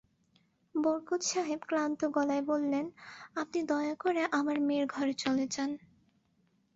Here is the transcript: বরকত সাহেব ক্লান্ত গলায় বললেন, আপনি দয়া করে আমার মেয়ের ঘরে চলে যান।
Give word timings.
বরকত 0.75 1.21
সাহেব 1.23 1.59
ক্লান্ত 1.67 1.99
গলায় 2.11 2.43
বললেন, 2.43 2.85
আপনি 3.35 3.59
দয়া 3.63 3.95
করে 3.95 4.21
আমার 4.31 4.57
মেয়ের 4.59 4.85
ঘরে 4.87 5.13
চলে 5.13 5.45
যান। 5.51 5.71